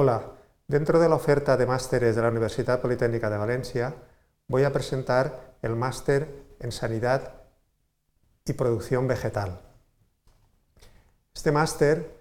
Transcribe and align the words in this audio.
Hola, 0.00 0.30
dentro 0.68 1.00
de 1.00 1.08
la 1.08 1.16
oferta 1.16 1.56
de 1.56 1.66
másteres 1.66 2.14
de 2.14 2.22
la 2.22 2.28
Universidad 2.28 2.80
Politécnica 2.80 3.28
de 3.30 3.36
Valencia 3.36 3.96
voy 4.46 4.62
a 4.62 4.72
presentar 4.72 5.56
el 5.60 5.74
máster 5.74 6.44
en 6.60 6.70
Sanidad 6.70 7.32
y 8.44 8.52
Producción 8.52 9.08
Vegetal. 9.08 9.60
Este 11.34 11.50
máster 11.50 12.16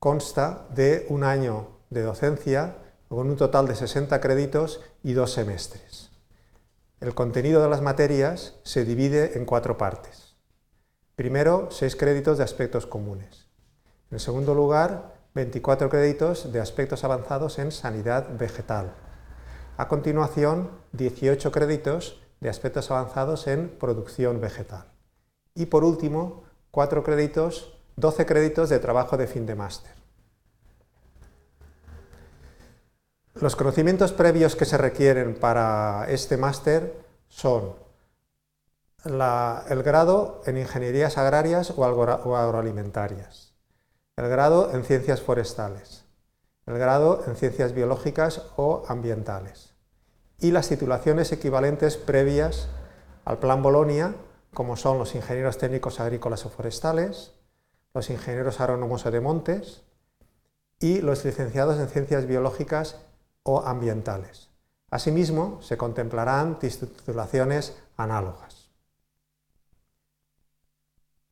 consta 0.00 0.66
de 0.70 1.06
un 1.10 1.22
año 1.22 1.78
de 1.90 2.02
docencia 2.02 2.78
con 3.08 3.28
un 3.28 3.36
total 3.36 3.68
de 3.68 3.76
60 3.76 4.20
créditos 4.20 4.80
y 5.04 5.12
dos 5.12 5.32
semestres. 5.32 6.10
El 6.98 7.14
contenido 7.14 7.62
de 7.62 7.68
las 7.68 7.82
materias 7.82 8.56
se 8.64 8.84
divide 8.84 9.38
en 9.38 9.44
cuatro 9.44 9.78
partes. 9.78 10.34
Primero, 11.14 11.68
seis 11.70 11.94
créditos 11.94 12.38
de 12.38 12.42
aspectos 12.42 12.84
comunes. 12.84 13.46
En 14.10 14.18
segundo 14.18 14.56
lugar, 14.56 15.19
24 15.34 15.88
créditos 15.88 16.52
de 16.52 16.60
aspectos 16.60 17.04
avanzados 17.04 17.58
en 17.58 17.72
sanidad 17.72 18.36
vegetal. 18.36 18.92
A 19.76 19.88
continuación, 19.88 20.70
18 20.92 21.52
créditos 21.52 22.20
de 22.40 22.48
aspectos 22.48 22.90
avanzados 22.90 23.46
en 23.46 23.68
producción 23.68 24.40
vegetal. 24.40 24.86
Y 25.54 25.66
por 25.66 25.84
último, 25.84 26.44
4 26.70 27.02
créditos, 27.02 27.78
12 27.96 28.26
créditos 28.26 28.68
de 28.68 28.78
trabajo 28.78 29.16
de 29.16 29.26
fin 29.26 29.46
de 29.46 29.54
máster. 29.54 29.92
Los 33.34 33.56
conocimientos 33.56 34.12
previos 34.12 34.56
que 34.56 34.64
se 34.64 34.76
requieren 34.76 35.34
para 35.34 36.06
este 36.08 36.36
máster 36.36 37.04
son 37.28 37.74
el 39.04 39.82
grado 39.82 40.42
en 40.44 40.58
ingenierías 40.58 41.16
agrarias 41.16 41.72
o 41.74 41.84
agroalimentarias, 41.84 43.49
el 44.20 44.28
grado 44.28 44.70
en 44.74 44.84
ciencias 44.84 45.22
forestales, 45.22 46.04
el 46.66 46.76
grado 46.76 47.24
en 47.26 47.36
ciencias 47.36 47.72
biológicas 47.72 48.42
o 48.56 48.82
ambientales 48.86 49.72
y 50.38 50.50
las 50.50 50.68
titulaciones 50.68 51.32
equivalentes 51.32 51.96
previas 51.96 52.68
al 53.24 53.38
Plan 53.38 53.62
Bolonia, 53.62 54.14
como 54.52 54.76
son 54.76 54.98
los 54.98 55.14
ingenieros 55.14 55.56
técnicos 55.56 56.00
agrícolas 56.00 56.44
o 56.44 56.50
forestales, 56.50 57.32
los 57.94 58.10
ingenieros 58.10 58.60
agrónomos 58.60 59.06
o 59.06 59.10
de 59.10 59.22
montes 59.22 59.84
y 60.78 61.00
los 61.00 61.24
licenciados 61.24 61.80
en 61.80 61.88
ciencias 61.88 62.26
biológicas 62.26 62.98
o 63.42 63.62
ambientales. 63.62 64.50
Asimismo, 64.90 65.62
se 65.62 65.78
contemplarán 65.78 66.58
titulaciones 66.58 67.74
análogas. 67.96 68.68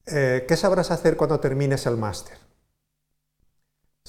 Eh, 0.07 0.47
¿Qué 0.49 0.57
sabrás 0.57 0.91
hacer 0.91 1.19
cuando 1.19 1.39
termines 1.39 1.85
el 1.85 1.99
máster? 1.99 2.49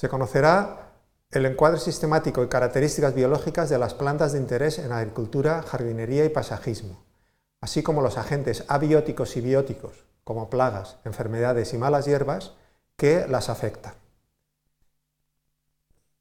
Se 0.00 0.08
conocerá 0.08 0.94
el 1.30 1.44
encuadre 1.44 1.78
sistemático 1.78 2.42
y 2.42 2.48
características 2.48 3.14
biológicas 3.14 3.68
de 3.68 3.78
las 3.78 3.92
plantas 3.92 4.32
de 4.32 4.38
interés 4.38 4.78
en 4.78 4.92
agricultura, 4.92 5.60
jardinería 5.60 6.24
y 6.24 6.30
pasajismo, 6.30 7.04
así 7.60 7.82
como 7.82 8.00
los 8.00 8.16
agentes 8.16 8.64
abióticos 8.68 9.36
y 9.36 9.42
bióticos, 9.42 10.06
como 10.24 10.48
plagas, 10.48 10.96
enfermedades 11.04 11.74
y 11.74 11.76
malas 11.76 12.06
hierbas, 12.06 12.54
que 12.96 13.26
las 13.28 13.50
afectan. 13.50 13.92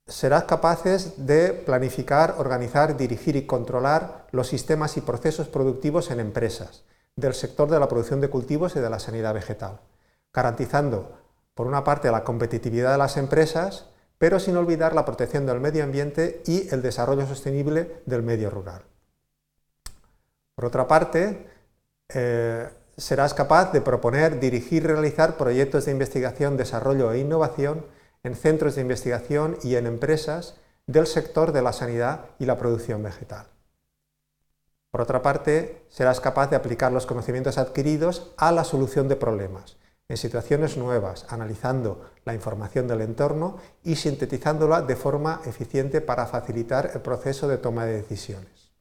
Serás 0.07 0.43
capaces 0.43 1.25
de 1.25 1.53
planificar, 1.53 2.35
organizar, 2.37 2.97
dirigir 2.97 3.37
y 3.37 3.47
controlar 3.47 4.27
los 4.31 4.49
sistemas 4.49 4.97
y 4.97 5.01
procesos 5.01 5.47
productivos 5.47 6.11
en 6.11 6.19
empresas, 6.19 6.83
del 7.15 7.33
sector 7.33 7.69
de 7.69 7.79
la 7.79 7.87
producción 7.87 8.19
de 8.19 8.29
cultivos 8.29 8.75
y 8.75 8.81
de 8.81 8.89
la 8.89 8.99
sanidad 8.99 9.33
vegetal, 9.33 9.79
garantizando 10.33 11.28
por 11.59 11.67
una 11.67 11.83
parte, 11.83 12.09
la 12.09 12.23
competitividad 12.23 12.93
de 12.93 12.97
las 12.97 13.17
empresas, 13.17 13.87
pero 14.17 14.39
sin 14.39 14.55
olvidar 14.55 14.95
la 14.95 15.03
protección 15.03 15.45
del 15.45 15.59
medio 15.59 15.83
ambiente 15.83 16.41
y 16.45 16.73
el 16.73 16.81
desarrollo 16.81 17.27
sostenible 17.27 18.01
del 18.05 18.23
medio 18.23 18.49
rural. 18.49 18.83
Por 20.55 20.63
otra 20.63 20.87
parte, 20.87 21.49
eh, 22.13 22.69
serás 22.95 23.33
capaz 23.33 23.73
de 23.73 23.81
proponer, 23.81 24.39
dirigir 24.39 24.83
y 24.83 24.87
realizar 24.87 25.35
proyectos 25.35 25.83
de 25.83 25.91
investigación, 25.91 26.55
desarrollo 26.55 27.11
e 27.11 27.19
innovación 27.19 27.85
en 28.23 28.35
centros 28.35 28.75
de 28.75 28.81
investigación 28.83 29.57
y 29.61 29.75
en 29.75 29.85
empresas 29.85 30.55
del 30.87 31.07
sector 31.07 31.51
de 31.51 31.61
la 31.61 31.73
sanidad 31.73 32.21
y 32.39 32.45
la 32.45 32.57
producción 32.57 33.03
vegetal. 33.03 33.47
Por 34.91 35.01
otra 35.01 35.21
parte, 35.21 35.83
serás 35.89 36.21
capaz 36.21 36.49
de 36.49 36.55
aplicar 36.55 36.93
los 36.93 37.05
conocimientos 37.05 37.57
adquiridos 37.57 38.31
a 38.37 38.53
la 38.53 38.63
solución 38.63 39.09
de 39.09 39.17
problemas, 39.17 39.75
en 40.09 40.17
situaciones 40.17 40.75
nuevas, 40.75 41.27
analizando 41.29 42.09
la 42.25 42.33
información 42.33 42.87
del 42.87 43.01
entorno 43.01 43.57
y 43.83 43.95
sintetizándola 43.95 44.81
de 44.81 44.95
forma 44.95 45.41
eficiente 45.45 46.01
para 46.01 46.25
facilitar 46.25 46.91
el 46.95 47.01
proceso 47.01 47.47
de 47.47 47.59
toma 47.59 47.85
de 47.85 47.93
decisiones. 47.93 48.71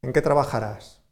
¿En 0.00 0.12
qué 0.12 0.22
trabajarás? 0.22 1.02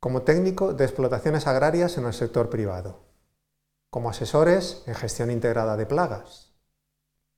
Como 0.00 0.22
técnico 0.22 0.74
de 0.74 0.84
explotaciones 0.84 1.46
agrarias 1.46 1.96
en 1.96 2.06
el 2.06 2.12
sector 2.12 2.50
privado, 2.50 3.04
como 3.90 4.10
asesores 4.10 4.82
en 4.86 4.96
gestión 4.96 5.30
integrada 5.30 5.76
de 5.76 5.86
plagas, 5.86 6.52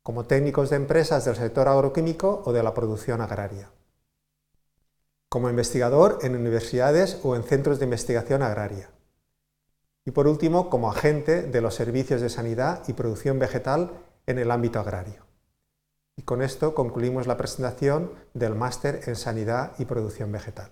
como 0.02 0.24
técnicos 0.24 0.70
de 0.70 0.76
empresas 0.76 1.26
del 1.26 1.36
sector 1.36 1.68
agroquímico 1.68 2.42
o 2.46 2.54
de 2.54 2.62
la 2.62 2.72
producción 2.72 3.20
agraria, 3.20 3.70
como 5.28 5.50
investigador 5.50 6.20
en 6.22 6.34
universidades 6.34 7.20
o 7.22 7.36
en 7.36 7.44
centros 7.44 7.78
de 7.78 7.84
investigación 7.84 8.42
agraria, 8.42 8.95
y 10.06 10.12
por 10.12 10.28
último, 10.28 10.70
como 10.70 10.88
agente 10.88 11.42
de 11.42 11.60
los 11.60 11.74
servicios 11.74 12.20
de 12.20 12.30
sanidad 12.30 12.84
y 12.86 12.92
producción 12.92 13.40
vegetal 13.40 13.90
en 14.26 14.38
el 14.38 14.52
ámbito 14.52 14.78
agrario. 14.78 15.26
Y 16.16 16.22
con 16.22 16.42
esto 16.42 16.74
concluimos 16.74 17.26
la 17.26 17.36
presentación 17.36 18.12
del 18.32 18.54
máster 18.54 19.00
en 19.06 19.16
sanidad 19.16 19.72
y 19.78 19.84
producción 19.84 20.30
vegetal. 20.30 20.70